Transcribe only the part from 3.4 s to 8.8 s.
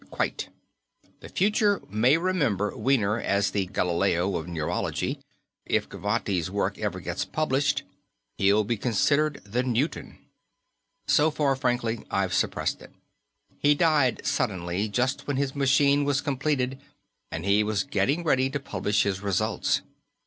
the Galileo of neurology. If Gavotti's work ever gets published, he'll be